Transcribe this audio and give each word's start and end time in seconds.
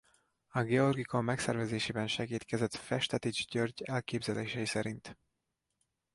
A 0.47 0.61
Georgikon 0.61 1.23
megszervezésében 1.23 2.07
segédkezett 2.07 2.75
Festetics 2.75 3.47
György 3.47 3.81
elképzelései 3.83 4.65
szerint. 4.65 5.17